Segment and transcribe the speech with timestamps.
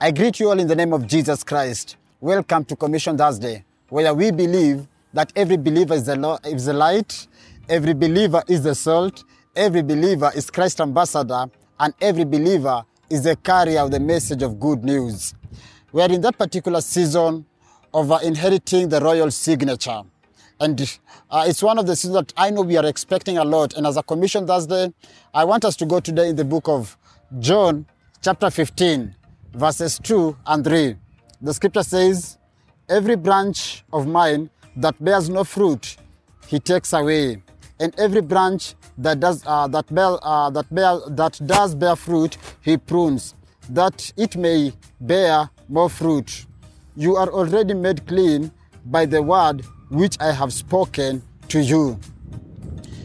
[0.00, 1.96] I greet you all in the name of Jesus Christ.
[2.20, 6.72] Welcome to Commission Thursday, where we believe that every believer is the, lo- is the
[6.72, 7.26] light,
[7.68, 9.24] every believer is the salt,
[9.56, 11.46] every believer is Christ ambassador,
[11.80, 15.34] and every believer is the carrier of the message of good news.
[15.90, 17.44] We are in that particular season
[17.92, 20.02] of uh, inheriting the royal signature.
[20.60, 20.80] And
[21.28, 23.74] uh, it's one of the seasons that I know we are expecting a lot.
[23.74, 24.92] And as a Commission Thursday,
[25.34, 26.96] I want us to go today in the book of
[27.40, 27.84] John,
[28.22, 29.16] chapter 15,
[29.52, 30.96] verses 2 and 3.
[31.40, 32.38] The scripture says,
[32.88, 35.96] Every branch of mine that bears no fruit,
[36.46, 37.42] he takes away.
[37.80, 42.36] And every branch that does, uh, that, bear, uh, that, bear, that does bear fruit,
[42.62, 43.34] he prunes,
[43.68, 46.46] that it may bear more fruit.
[46.96, 48.50] You are already made clean
[48.86, 52.00] by the word which I have spoken to you.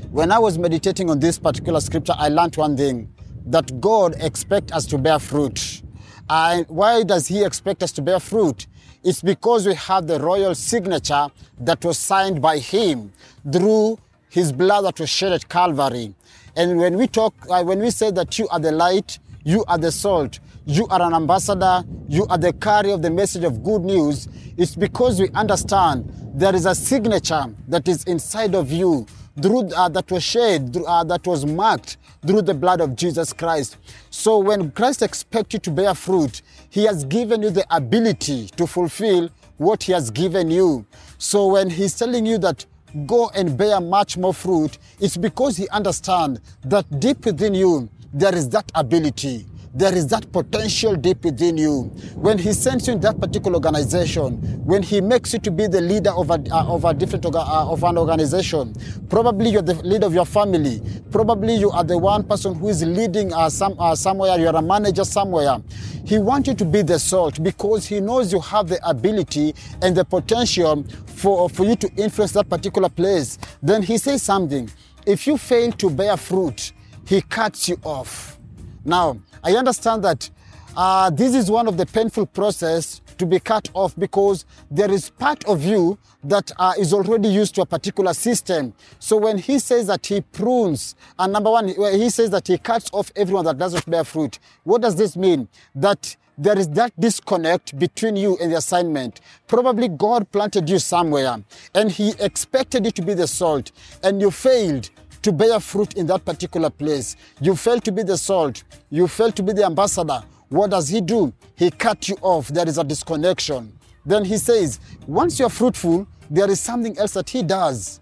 [0.09, 3.13] When I was meditating on this particular scripture, I learned one thing
[3.45, 5.82] that God expects us to bear fruit.
[6.29, 8.67] And why does He expect us to bear fruit?
[9.03, 11.27] It's because we have the royal signature
[11.59, 13.11] that was signed by Him
[13.51, 13.99] through
[14.29, 16.13] His blood that was shed at Calvary.
[16.55, 19.77] And when we talk, uh, when we say that you are the light, you are
[19.77, 23.81] the salt, you are an ambassador, you are the carrier of the message of good
[23.81, 29.05] news, it's because we understand there is a signature that is inside of you
[29.41, 33.77] through uh, that was shed, uh, that was marked through the blood of Jesus Christ.
[34.09, 38.67] So when Christ expects you to bear fruit, He has given you the ability to
[38.67, 40.85] fulfill what He has given you.
[41.17, 42.65] So when He's telling you that
[43.07, 48.35] go and bear much more fruit, it's because He understands that deep within you there
[48.35, 51.83] is that ability there is that potential deep within you.
[52.15, 55.81] When He sends you in that particular organization, when He makes you to be the
[55.81, 58.75] leader of a, uh, of a different uh, of an organization,
[59.09, 60.79] probably you're the leader of your family.
[61.11, 64.37] Probably you are the one person who is leading uh, some, uh, somewhere.
[64.37, 65.57] You're a manager somewhere.
[66.05, 69.95] He wants you to be the salt because He knows you have the ability and
[69.95, 73.39] the potential for, for you to influence that particular place.
[73.63, 74.69] Then He says something.
[75.07, 76.73] If you fail to bear fruit,
[77.07, 78.37] He cuts you off.
[78.85, 80.29] Now, I understand that
[80.75, 85.09] uh, this is one of the painful process to be cut off because there is
[85.09, 88.73] part of you that uh, is already used to a particular system.
[88.99, 92.89] So when he says that he prunes, and number one, he says that he cuts
[92.93, 94.39] off everyone that doesn't bear fruit.
[94.63, 95.47] What does this mean?
[95.75, 99.21] That there is that disconnect between you and the assignment.
[99.47, 101.43] Probably God planted you somewhere
[101.75, 103.71] and he expected you to be the salt
[104.01, 104.89] and you failed
[105.23, 107.15] to bear fruit in that particular place.
[107.41, 108.63] You fail to be the salt.
[108.89, 110.23] You fail to be the ambassador.
[110.49, 111.33] What does he do?
[111.55, 112.49] He cut you off.
[112.49, 113.77] There is a disconnection.
[114.05, 117.99] Then he says, once you're fruitful, there is something else that he does.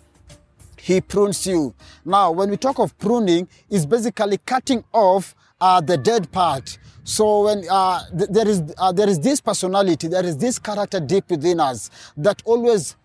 [0.77, 1.73] He prunes you.
[2.03, 6.79] Now, when we talk of pruning, it's basically cutting off uh, the dead part.
[7.03, 10.99] So when uh, th- there is uh, there is this personality, there is this character
[10.99, 12.95] deep within us that always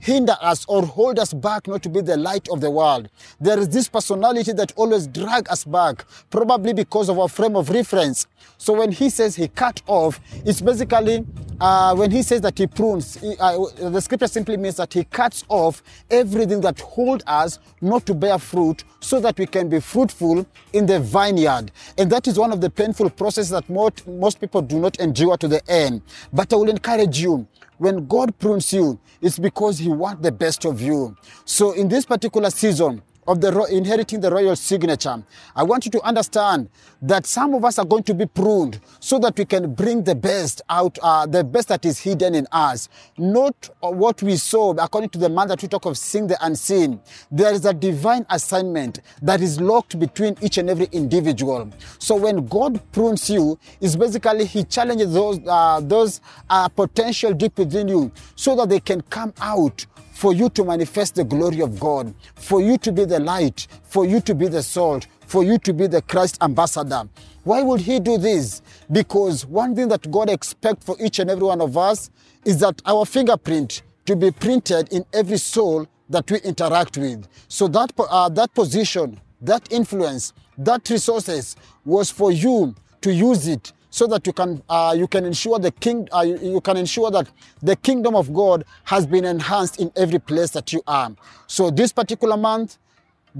[0.00, 3.08] hinder us or hold us back not to be the light of the world.
[3.40, 7.70] There is this personality that always drag us back, probably because of our frame of
[7.70, 8.26] reference.
[8.56, 11.26] So when he says he cut off, it's basically
[11.60, 13.58] uh, when he says that he prunes, he, uh,
[13.90, 18.38] the scripture simply means that he cuts off everything that hold us not to bear
[18.38, 21.72] fruit so that we can be fruitful in the vineyard.
[21.96, 25.36] And that is one of the painful processes that most, most people do not endure
[25.36, 26.02] to the end.
[26.32, 27.46] But I will encourage you,
[27.78, 31.16] when God prunes you, it's because He wants the best of you.
[31.44, 35.22] So in this particular season, of the inheriting the royal signature.
[35.54, 36.70] I want you to understand
[37.02, 40.14] that some of us are going to be pruned so that we can bring the
[40.14, 42.88] best out, uh, the best that is hidden in us.
[43.18, 47.00] Not what we saw, according to the man that we talk of seeing the unseen.
[47.30, 51.70] There is a divine assignment that is locked between each and every individual.
[51.98, 57.58] So when God prunes you, is basically He challenges those uh, those uh, potential deep
[57.58, 59.84] within you so that they can come out
[60.18, 64.04] for you to manifest the glory of God, for you to be the light, for
[64.04, 67.08] you to be the salt, for you to be the Christ ambassador.
[67.44, 68.60] Why would He do this?
[68.90, 72.10] Because one thing that God expects for each and every one of us
[72.44, 77.28] is that our fingerprint to be printed in every soul that we interact with.
[77.46, 81.54] So that, uh, that position, that influence, that resources
[81.84, 85.72] was for you to use it so that you can uh, you can ensure the
[85.72, 87.28] king uh, you, you, can ensure that
[87.60, 91.10] the kingdom of God has been enhanced in every place that you are.
[91.48, 92.78] So this particular month,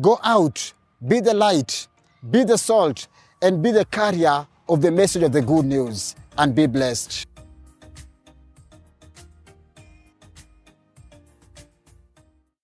[0.01, 0.73] go out,
[1.07, 1.87] be the light,
[2.33, 3.07] be the salt,
[3.41, 7.29] and be the carrier of the message of the good news, and be blessed.